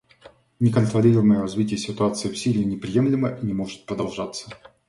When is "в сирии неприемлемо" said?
2.29-3.37